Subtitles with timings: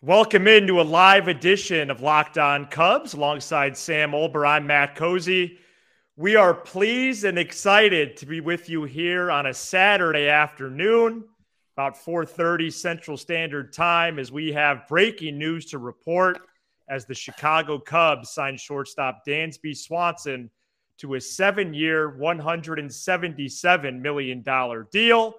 [0.00, 4.46] Welcome into a live edition of Locked On Cubs alongside Sam Olber.
[4.46, 5.58] I'm Matt Cozy.
[6.14, 11.24] We are pleased and excited to be with you here on a Saturday afternoon,
[11.76, 16.38] about 4:30 Central Standard Time, as we have breaking news to report
[16.88, 20.48] as the Chicago Cubs signed shortstop Dansby Swanson
[20.98, 24.44] to a seven-year, $177 million
[24.92, 25.34] deal.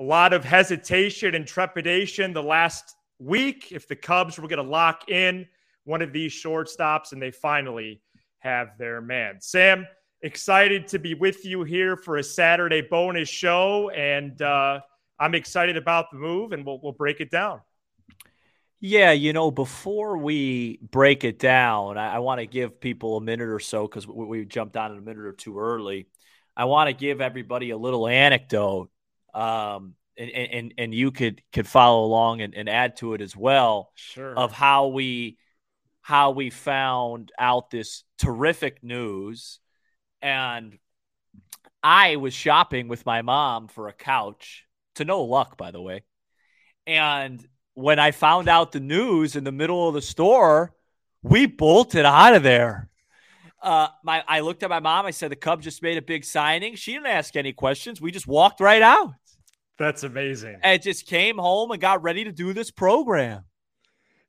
[0.00, 4.70] A lot of hesitation and trepidation the last week if the Cubs were going to
[4.70, 5.46] lock in
[5.84, 8.02] one of these shortstops, and they finally
[8.40, 9.40] have their man.
[9.40, 9.86] Sam,
[10.22, 14.80] excited to be with you here for a Saturday bonus show, and uh,
[15.18, 17.60] I'm excited about the move, and we'll, we'll break it down.
[18.82, 23.20] Yeah, you know, before we break it down, I, I want to give people a
[23.20, 26.08] minute or so because we, we, jumped on in a minute or two early.
[26.56, 28.90] I want to give everybody a little anecdote.
[29.34, 33.34] Um, and, and and you could could follow along and, and add to it as
[33.34, 34.36] well sure.
[34.36, 35.38] of how we
[36.02, 39.60] how we found out this terrific news
[40.20, 40.78] and
[41.82, 46.02] i was shopping with my mom for a couch to no luck by the way
[46.86, 50.74] and when i found out the news in the middle of the store
[51.22, 52.90] we bolted out of there
[53.62, 55.04] uh, my I looked at my mom.
[55.04, 56.76] I said the Cubs just made a big signing.
[56.76, 58.00] She didn't ask any questions.
[58.00, 59.12] We just walked right out.
[59.80, 60.58] That's amazing.
[60.62, 63.44] I just came home and got ready to do this program.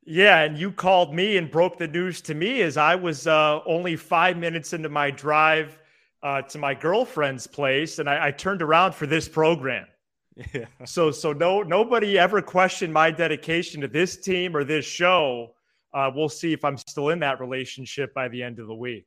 [0.06, 3.60] Yeah, and you called me and broke the news to me as I was uh,
[3.66, 5.78] only five minutes into my drive
[6.24, 9.88] uh, to my girlfriend's place, and I, I turned around for this program.
[10.54, 10.68] Yeah.
[10.86, 15.54] So, so no, nobody ever questioned my dedication to this team or this show.
[15.94, 19.06] Uh, we'll see if I'm still in that relationship by the end of the week.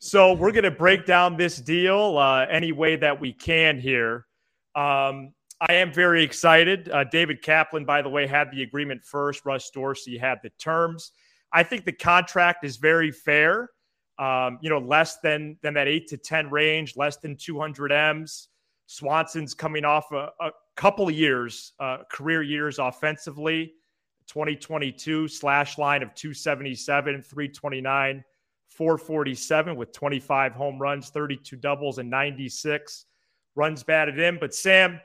[0.00, 4.26] So, we're going to break down this deal uh, any way that we can here.
[4.74, 6.88] Um, I am very excited.
[6.90, 9.44] Uh, David Kaplan, by the way, had the agreement first.
[9.44, 11.12] Russ Dorsey had the terms.
[11.52, 13.70] I think the contract is very fair.
[14.18, 18.48] Um, you know, less than than that eight to ten range, less than 200 M's.
[18.86, 23.74] Swanson's coming off a, a couple of years, uh, career years offensively.
[24.26, 28.24] 2022 slash line of 277, 329,
[28.68, 33.06] 447 with 25 home runs, 32 doubles, and 96
[33.56, 34.38] runs batted in.
[34.38, 35.00] But Sam,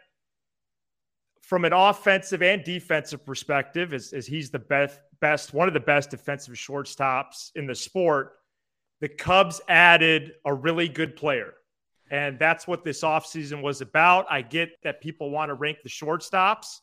[1.45, 5.79] from an offensive and defensive perspective, as, as he's the best, best, one of the
[5.79, 8.33] best defensive shortstops in the sport,
[8.99, 11.53] the Cubs added a really good player.
[12.09, 14.25] And that's what this offseason was about.
[14.29, 16.79] I get that people want to rank the shortstops,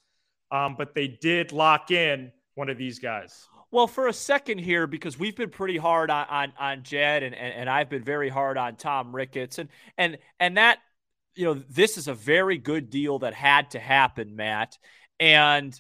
[0.53, 3.49] um, but they did lock in one of these guys.
[3.73, 7.35] Well, for a second here, because we've been pretty hard on on, on Jed and,
[7.35, 9.59] and, and I've been very hard on Tom Ricketts.
[9.59, 10.79] And and and that
[11.35, 14.79] you know, this is a very good deal that had to happen, Matt.
[15.19, 15.79] And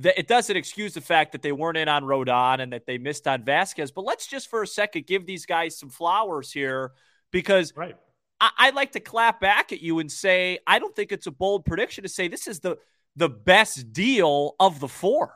[0.00, 2.98] th- it doesn't excuse the fact that they weren't in on Rodon and that they
[2.98, 3.90] missed on Vasquez.
[3.90, 6.92] But let's just for a second give these guys some flowers here
[7.30, 7.96] because right.
[8.40, 11.32] I- I'd like to clap back at you and say, I don't think it's a
[11.32, 12.78] bold prediction to say this is the,
[13.16, 15.34] the best deal of the four.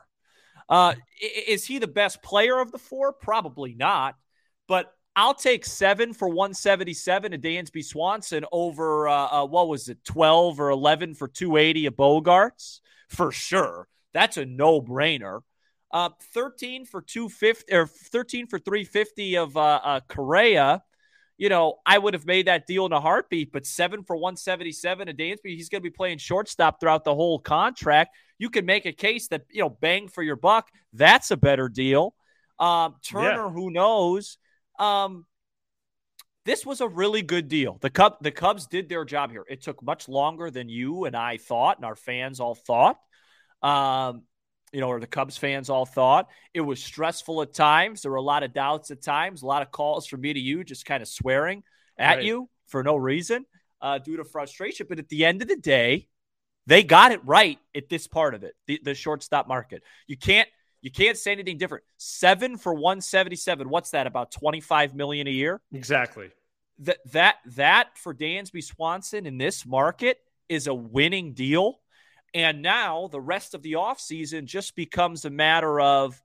[0.69, 0.93] Uh,
[1.47, 3.11] is he the best player of the four?
[3.11, 4.15] Probably not.
[4.67, 10.03] But I'll take seven for 177 of Dansby Swanson over, uh, uh, what was it,
[10.05, 12.79] 12 or 11 for 280 of Bogaerts?
[13.11, 13.87] for sure.
[14.13, 15.41] That's a no brainer.
[15.91, 20.83] Uh, 13 for 250 or 13 for 350 of uh, uh, Correa.
[21.37, 25.09] You know, I would have made that deal in a heartbeat, but seven for 177
[25.09, 28.15] of Dansby, he's going to be playing shortstop throughout the whole contract.
[28.37, 31.67] You can make a case that, you know, bang for your buck, that's a better
[31.67, 32.15] deal.
[32.59, 33.49] Um, Turner, yeah.
[33.49, 34.37] who knows?
[34.81, 35.25] Um,
[36.43, 37.77] this was a really good deal.
[37.81, 39.45] The Cub, the Cubs did their job here.
[39.47, 42.97] It took much longer than you and I thought, and our fans all thought.
[43.61, 44.23] Um,
[44.73, 46.29] you know, or the Cubs fans all thought.
[46.53, 48.01] It was stressful at times.
[48.01, 50.39] There were a lot of doubts at times, a lot of calls from me to
[50.39, 51.63] you, just kind of swearing
[51.97, 52.25] at right.
[52.25, 53.45] you for no reason
[53.81, 54.87] uh, due to frustration.
[54.89, 56.07] But at the end of the day,
[56.67, 59.83] they got it right at this part of it, the, the shortstop market.
[60.07, 60.47] You can't
[60.81, 61.83] you can't say anything different.
[61.97, 63.69] Seven for 177.
[63.69, 64.07] What's that?
[64.07, 65.61] About 25 million a year?
[65.71, 66.31] Exactly.
[66.79, 70.17] That that that for Dansby Swanson in this market
[70.49, 71.79] is a winning deal.
[72.33, 76.19] And now the rest of the offseason just becomes a matter of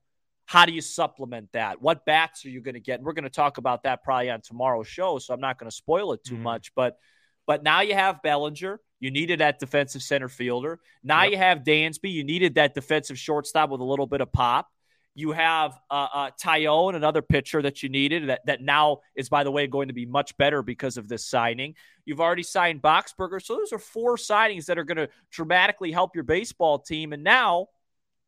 [0.47, 1.83] how do you supplement that?
[1.83, 3.01] What bats are you going to get?
[3.01, 5.69] And we're going to talk about that probably on tomorrow's show, so I'm not going
[5.69, 6.45] to spoil it too mm-hmm.
[6.45, 6.73] much.
[6.75, 6.97] But
[7.47, 8.81] but now you have Bellinger.
[9.01, 10.81] You needed that defensive center fielder.
[11.03, 11.33] Now yep.
[11.33, 12.11] you have Dansby.
[12.13, 14.69] You needed that defensive shortstop with a little bit of pop.
[15.15, 19.45] You have uh, uh, Taillon, another pitcher that you needed that, that now is, by
[19.45, 21.75] the way, going to be much better because of this signing.
[22.05, 23.43] You've already signed Boxberger.
[23.43, 27.15] So those are four signings that are going to dramatically help your baseball team.
[27.15, 27.69] And now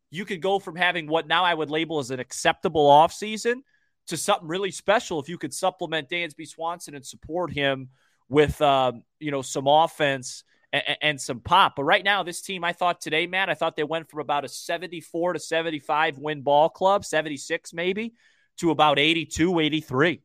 [0.09, 3.61] you could go from having what now I would label as an acceptable offseason
[4.07, 7.89] to something really special if you could supplement Dansby Swanson and support him
[8.27, 11.75] with um, you know some offense and, and, some pop.
[11.75, 14.45] But right now, this team, I thought today, Matt, I thought they went from about
[14.45, 18.13] a 74 to 75 win ball club, 76 maybe,
[18.57, 20.21] to about 82, 83,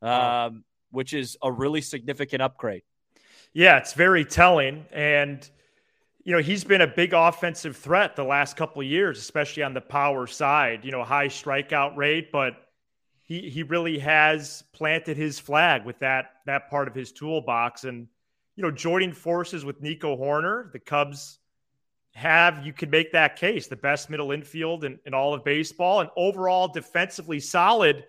[0.00, 0.46] wow.
[0.46, 2.82] um, which is a really significant upgrade.
[3.52, 4.86] Yeah, it's very telling.
[4.92, 5.48] And,
[6.22, 9.74] you know, he's been a big offensive threat the last couple of years, especially on
[9.74, 12.54] the power side, you know, high strikeout rate, but
[13.24, 17.84] he he really has planted his flag with that that part of his toolbox.
[17.84, 18.08] And,
[18.58, 21.38] you know, joining forces with Nico Hoerner, the Cubs
[22.14, 26.00] have, you could make that case, the best middle infield in, in all of baseball
[26.00, 28.04] and overall defensively solid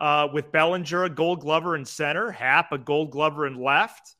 [0.00, 4.16] uh, with Bellinger, a gold glover in center, Happ, a gold glover in left.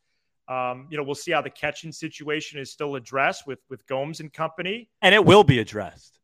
[0.47, 4.21] Um, you know, we'll see how the catching situation is still addressed with with Gomes
[4.21, 6.21] and company, and it will be addressed.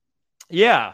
[0.48, 0.92] Yeah,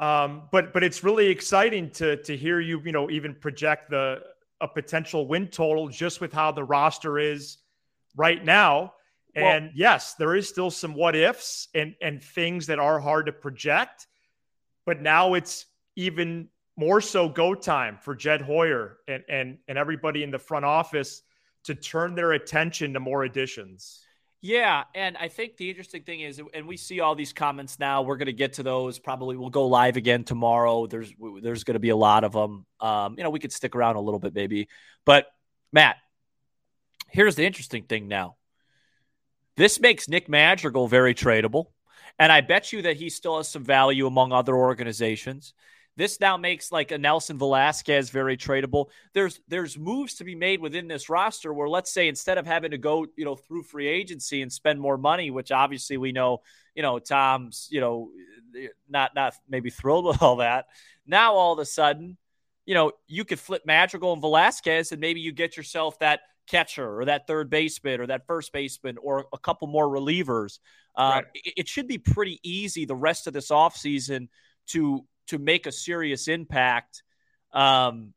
[0.00, 4.22] um, but but it's really exciting to to hear you you know even project the
[4.62, 7.58] a potential win total just with how the roster is
[8.16, 8.94] right now.
[9.34, 13.26] And well, yes, there is still some what ifs and and things that are hard
[13.26, 14.06] to project,
[14.84, 15.66] but now it's
[15.96, 20.64] even more so go time for Jed Hoyer and and and everybody in the front
[20.64, 21.22] office
[21.64, 24.00] to turn their attention to more additions.
[24.42, 28.00] Yeah, and I think the interesting thing is, and we see all these comments now.
[28.00, 28.98] We're going to get to those.
[28.98, 30.86] Probably we'll go live again tomorrow.
[30.86, 31.12] There's
[31.42, 32.64] there's going to be a lot of them.
[32.80, 34.68] Um, you know, we could stick around a little bit maybe,
[35.04, 35.26] but
[35.72, 35.96] Matt,
[37.10, 38.36] here's the interesting thing now.
[39.56, 41.66] This makes Nick Madrigal very tradable,
[42.18, 45.52] and I bet you that he still has some value among other organizations.
[45.96, 48.86] This now makes like a Nelson Velazquez very tradable.
[49.12, 52.70] There's there's moves to be made within this roster where let's say instead of having
[52.70, 56.40] to go, you know, through free agency and spend more money, which obviously we know,
[56.74, 58.10] you know, Tom's, you know,
[58.88, 60.66] not not maybe thrilled with all that.
[61.06, 62.16] Now all of a sudden,
[62.64, 66.20] you know, you could flip Madrigal and Velasquez and maybe you get yourself that
[66.50, 70.58] catcher or that third baseman or that first baseman or a couple more relievers.
[70.96, 71.24] Uh, right.
[71.34, 74.28] it, it, should be pretty easy the rest of this offseason
[74.66, 77.04] to to make a serious impact,
[77.52, 78.12] um,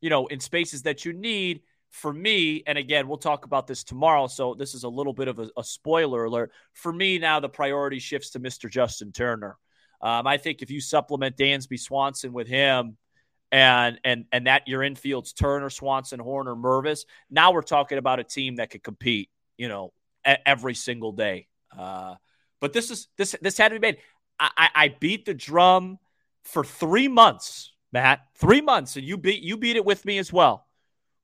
[0.00, 1.62] you know, in spaces that you need.
[1.90, 4.26] For me, and again, we'll talk about this tomorrow.
[4.26, 6.52] So this is a little bit of a, a spoiler alert.
[6.74, 8.70] For me, now the priority shifts to Mr.
[8.70, 9.56] Justin Turner.
[10.02, 12.98] Um, I think if you supplement Dansby Swanson with him,
[13.50, 17.04] and and and that your infield's Turner, Swanson, Hoerner, Mervis.
[17.30, 19.92] Now we're talking about a team that could compete, you know,
[20.24, 21.46] every single day.
[21.76, 22.16] Uh,
[22.60, 23.98] but this is this this had to be made.
[24.40, 25.98] I, I beat the drum
[26.44, 30.32] for three months, Matt, three months, and you beat you beat it with me as
[30.32, 30.66] well.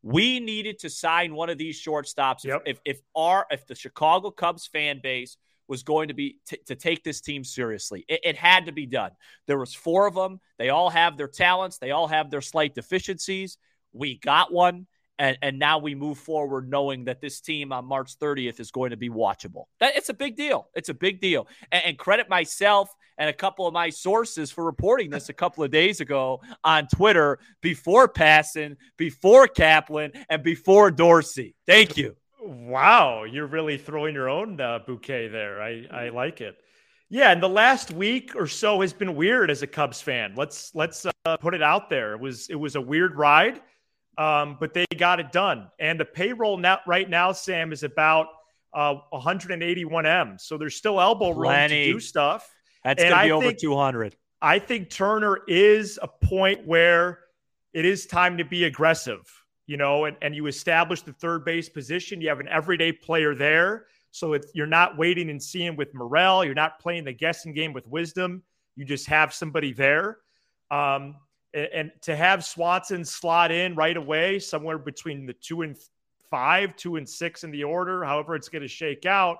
[0.02, 2.44] We needed to sign one of these shortstops.
[2.44, 2.62] Yep.
[2.66, 5.36] If if our if the Chicago Cubs fan base
[5.68, 8.86] was going to be t- to take this team seriously, it, it had to be
[8.86, 9.10] done.
[9.46, 10.40] There was four of them.
[10.58, 11.78] They all have their talents.
[11.78, 13.58] They all have their slight deficiencies.
[13.92, 14.86] We got one.
[15.16, 18.90] And, and now we move forward knowing that this team on March 30th is going
[18.90, 19.66] to be watchable.
[19.78, 20.68] That, it's a big deal.
[20.74, 21.46] It's a big deal.
[21.70, 25.62] And, and credit myself and a couple of my sources for reporting this a couple
[25.62, 31.54] of days ago on Twitter before Passan, before Kaplan, and before Dorsey.
[31.64, 32.16] Thank you.
[32.46, 35.62] Wow, you're really throwing your own uh, bouquet there.
[35.62, 36.56] I, I like it.
[37.08, 40.34] Yeah, and the last week or so has been weird as a Cubs fan.
[40.36, 42.12] Let's let's uh, put it out there.
[42.14, 43.60] It was it was a weird ride
[44.18, 45.68] um, but they got it done.
[45.78, 48.28] And the payroll now, right now, Sam, is about
[48.72, 50.36] uh, 181 M.
[50.38, 51.86] So there's still elbow room Plenty.
[51.86, 52.48] to do stuff.
[52.82, 54.16] That's going to be over 200.
[54.42, 57.20] I think Turner is a point where
[57.72, 59.22] it is time to be aggressive,
[59.66, 62.20] you know, and, and you establish the third base position.
[62.20, 63.86] You have an everyday player there.
[64.10, 66.44] So you're not waiting and seeing with Morel.
[66.44, 68.42] You're not playing the guessing game with Wisdom.
[68.76, 70.18] You just have somebody there.
[70.70, 71.16] Um,
[71.52, 75.76] and to have Swanson slot in right away, somewhere between the two and
[76.30, 79.38] five, two and six in the order, however it's going to shake out,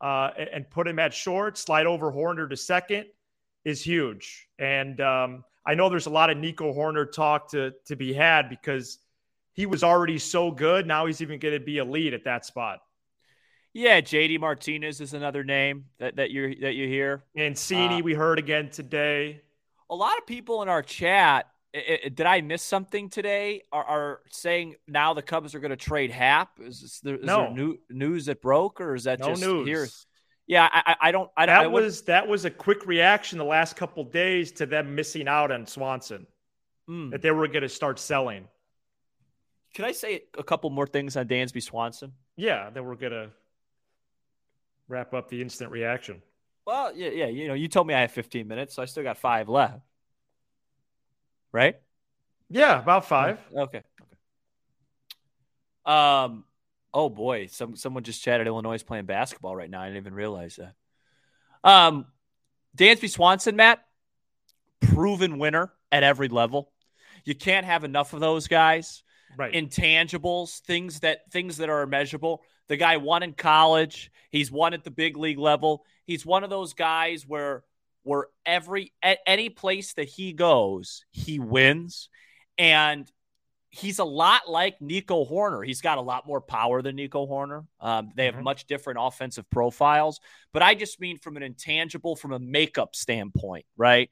[0.00, 3.06] uh, and put him at short, slide over Hoerner to second,
[3.64, 4.48] is huge.
[4.58, 8.48] And um, I know there's a lot of Nico Hoerner talk to to be had
[8.48, 8.98] because
[9.54, 10.86] he was already so good.
[10.86, 12.80] Now he's even going to be a lead at that spot.
[13.72, 17.24] Yeah, JD Martinez is another name that, that you that you hear.
[17.34, 19.40] Mancini, uh, we heard again today
[19.90, 23.62] a lot of people in our chat it, it, did I miss something today?
[23.72, 26.60] Are, are, saying now the Cubs are going to trade Happ?
[26.60, 27.38] Is, this, there, is no.
[27.42, 29.66] there new, news that broke, or is that no just news.
[29.66, 29.88] here?
[30.46, 31.28] Yeah, I, I don't.
[31.36, 34.94] I, that I was that was a quick reaction the last couple days to them
[34.94, 36.28] missing out on Swanson,
[36.88, 37.10] mm.
[37.10, 38.46] that they were going to start selling.
[39.74, 42.12] Can I say a couple more things on Dansby Swanson?
[42.36, 43.30] Yeah, then we're going to
[44.88, 46.22] wrap up the instant reaction.
[46.66, 47.26] Well, yeah, yeah.
[47.26, 49.80] You know, you told me I have 15 minutes, so I still got five left.
[51.52, 51.76] Right?
[52.48, 53.38] Yeah, about five.
[53.54, 53.60] Okay.
[53.60, 53.82] Okay.
[55.84, 56.44] Um.
[56.92, 58.46] Oh boy, some someone just chatted.
[58.46, 59.82] Illinois is playing basketball right now.
[59.82, 60.74] I didn't even realize that.
[61.68, 62.06] Um,
[62.76, 63.84] Dansby Swanson, Matt,
[64.80, 66.70] proven winner at every level.
[67.24, 69.02] You can't have enough of those guys.
[69.36, 69.52] Right.
[69.52, 72.42] Intangibles, things that things that are measurable.
[72.68, 74.10] The guy won in college.
[74.30, 75.84] He's won at the big league level.
[76.06, 77.64] He's one of those guys where
[78.02, 82.08] where every at any place that he goes, he wins.
[82.56, 83.10] And
[83.70, 85.66] he's a lot like Nico Hoerner.
[85.66, 87.66] He's got a lot more power than Nico Hoerner.
[87.80, 88.44] Um, they have mm-hmm.
[88.44, 90.20] much different offensive profiles,
[90.52, 94.10] but I just mean from an intangible, from a makeup standpoint, right?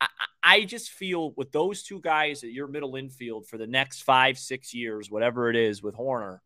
[0.00, 0.08] I,
[0.42, 4.38] I just feel with those two guys at your middle infield for the next five,
[4.38, 6.38] six years, whatever it is with Hoerner,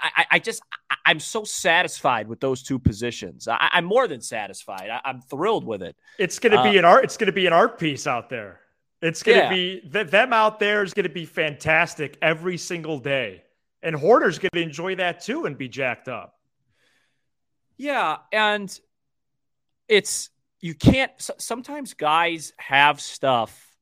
[0.00, 0.62] I, I just
[1.04, 3.48] I'm so satisfied with those two positions.
[3.48, 4.90] I, am more than satisfied.
[4.90, 5.96] I, am thrilled with it.
[6.18, 7.04] It's going to be uh, an art.
[7.04, 8.60] It's going to be an art piece out there.
[9.02, 9.50] It's going to yeah.
[9.50, 13.42] be th- them out there is going to be fantastic every single day,
[13.82, 16.34] and Hoerner's going to enjoy that too and be jacked up.
[17.76, 18.78] Yeah, and
[19.86, 21.12] it's you can't.
[21.38, 23.76] Sometimes guys have stuff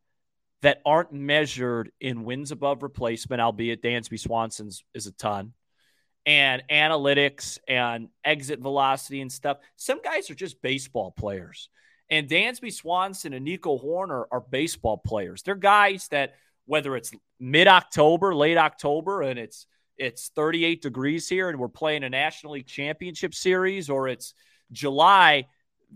[0.62, 5.52] that aren't measured in wins above replacement, albeit Dansby Swanson's is a ton
[6.26, 9.58] and analytics and exit velocity and stuff.
[9.76, 11.68] Some guys are just baseball players.
[12.10, 15.42] And Dansby Swanson and Nico Hoerner are baseball players.
[15.42, 16.34] They're guys that
[16.66, 19.66] whether it's mid October, late October, and it's
[19.96, 24.34] it's 38 degrees here and we're playing a National League Championship series, or it's
[24.72, 25.46] July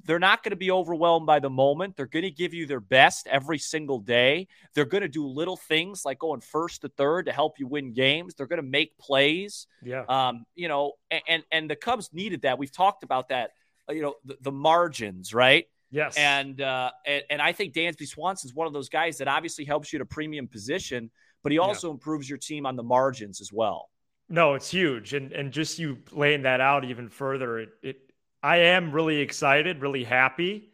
[0.04, 1.96] they're not going to be overwhelmed by the moment.
[1.96, 4.48] They're going to give you their best every single day.
[4.74, 7.92] They're going to do little things like going first to third to help you win
[7.92, 8.34] games.
[8.34, 9.66] They're going to make plays.
[9.82, 10.04] Yeah.
[10.08, 10.92] Um, you know,
[11.26, 12.58] and and the Cubs needed that.
[12.58, 13.50] We've talked about that.
[13.88, 15.66] Uh, you know, the, the margins, right?
[15.90, 16.16] Yes.
[16.16, 19.64] And uh, and, and I think Dansby Swanson is one of those guys that obviously
[19.64, 21.10] helps you at a premium position,
[21.42, 21.94] but he also yeah.
[21.94, 23.88] improves your team on the margins as well.
[24.28, 27.96] No, it's huge, and and just you laying that out even further, it, it
[28.42, 30.70] I am really excited, really happy.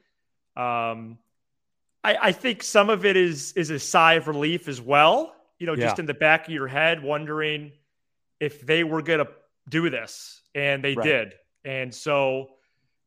[0.57, 1.19] Um,
[2.03, 5.35] I, I think some of it is is a sigh of relief as well.
[5.59, 5.87] You know, yeah.
[5.87, 7.73] just in the back of your head, wondering
[8.41, 9.29] if they were going to
[9.69, 11.05] do this, and they right.
[11.05, 11.35] did.
[11.65, 12.51] And so,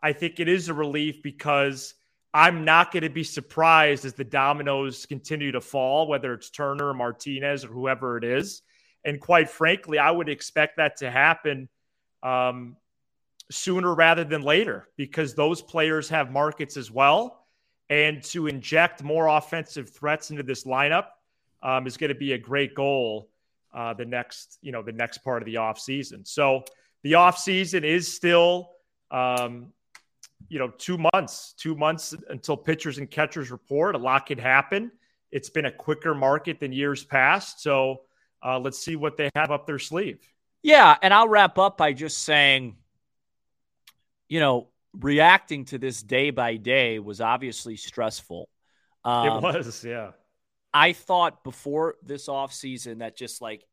[0.02, 1.94] I think it is a relief because
[2.34, 6.90] I'm not going to be surprised as the dominoes continue to fall, whether it's Turner
[6.90, 8.62] or Martinez or whoever it is.
[9.06, 11.70] And quite frankly, I would expect that to happen
[12.24, 12.76] um,
[13.50, 17.46] sooner rather than later because those players have markets as well.
[17.90, 21.06] And to inject more offensive threats into this lineup
[21.64, 23.30] um, is going to be a great goal
[23.74, 26.28] uh, the next, you know, the next part of the offseason.
[26.28, 26.64] So
[27.04, 28.72] the offseason is still,
[29.12, 29.72] um,
[30.50, 33.96] you know, two months, two months until pitchers and catchers report.
[33.96, 34.92] A lot can happen.
[35.32, 37.62] It's been a quicker market than years past.
[37.62, 38.02] So
[38.44, 40.20] uh, let's see what they have up their sleeve.
[40.62, 40.98] Yeah.
[41.02, 42.76] And I'll wrap up by just saying,
[44.30, 48.50] you know, reacting to this day by day was obviously stressful.
[49.04, 50.12] Um, it was, yeah.
[50.74, 53.64] I thought before this offseason that just like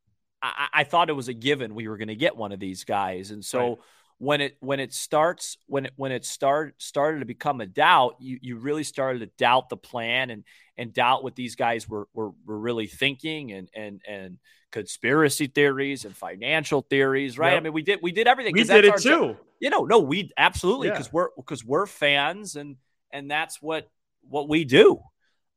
[0.43, 2.85] I, I, thought it was a given we were going to get one of these
[2.85, 3.79] guys, and so right.
[4.19, 8.17] when it when it starts when it when it start started to become a doubt,
[8.21, 10.45] you you really started to doubt the plan and
[10.77, 14.39] and doubt what these guys were were, were really thinking and and and
[14.75, 17.53] conspiracy theories and financial theories, right?
[17.53, 17.61] Yep.
[17.61, 18.53] I mean, we did we did everything.
[18.53, 19.09] We did it too.
[19.09, 19.37] Job.
[19.61, 21.13] You know, no, we absolutely because yeah.
[21.13, 22.77] we're because we're fans and
[23.13, 23.89] and that's what
[24.29, 25.01] what we do.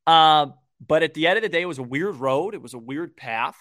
[0.06, 0.54] Um,
[0.86, 2.54] but at the end of the day, it was a weird road.
[2.54, 3.58] It was a weird path.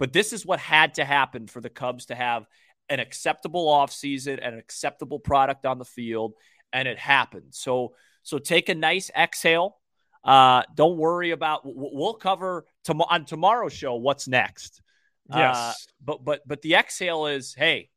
[0.00, 2.46] But this is what had to happen for the Cubs to have
[2.88, 6.34] an acceptable offseason and an acceptable product on the field,
[6.72, 7.50] and it happened.
[7.50, 9.76] So so take a nice exhale.
[10.24, 11.60] Uh, don't worry about.
[11.64, 14.82] We'll cover tom- on tomorrow's show what's next.
[15.30, 15.56] Yes.
[15.56, 15.72] Uh,
[16.04, 17.90] but but but the exhale is, hey,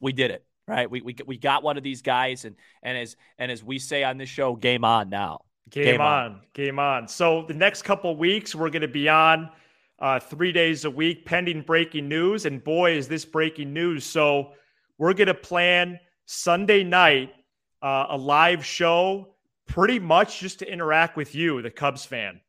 [0.00, 0.44] we did it.
[0.66, 0.90] Right.
[0.90, 4.04] We, we we got one of these guys and and as and as we say
[4.04, 5.40] on this show, game on now.
[5.70, 6.24] Game, game on.
[6.32, 6.40] on.
[6.54, 7.08] Game on.
[7.08, 9.50] So the next couple weeks we're going to be on
[9.98, 12.46] uh, three days a week, pending breaking news.
[12.46, 14.04] And boy, is this breaking news!
[14.04, 14.52] So
[14.98, 17.32] we're going to plan Sunday night
[17.82, 19.34] uh, a live show,
[19.66, 22.40] pretty much just to interact with you, the Cubs fan,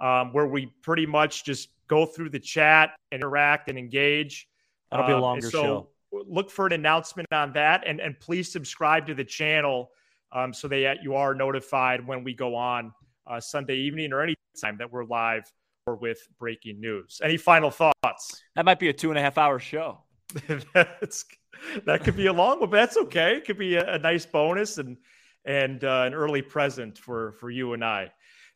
[0.00, 4.48] um, where we pretty much just go through the chat, interact, and engage.
[4.90, 5.88] That'll be a um, longer so show.
[6.10, 9.90] Look for an announcement on that, and and please subscribe to the channel
[10.32, 12.92] um, so that you are notified when we go on
[13.26, 15.44] uh, Sunday evening or any time that we're live
[15.86, 17.20] or with breaking news.
[17.22, 18.42] Any final thoughts?
[18.56, 19.98] That might be a two and a half hour show.
[20.74, 21.26] That's
[21.84, 23.36] that could be a long one, but that's okay.
[23.36, 24.96] It could be a, a nice bonus and
[25.44, 28.10] and uh, an early present for for you and I.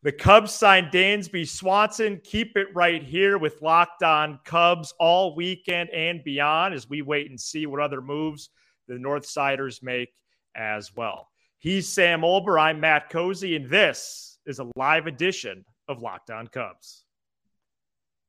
[0.06, 2.20] The Cubs signed Dansby Swanson.
[2.22, 7.28] Keep it right here with Locked On Cubs all weekend and beyond as we wait
[7.28, 8.50] and see what other moves
[8.86, 10.10] the North Siders make
[10.54, 11.26] as well.
[11.58, 12.56] He's Sam Olber.
[12.56, 17.05] I'm Matt Cozy, and this is a live edition of Locked On Cubs.